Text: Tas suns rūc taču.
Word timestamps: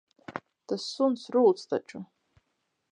Tas 0.71 0.87
suns 0.95 1.27
rūc 1.37 1.63
taču. 1.75 2.05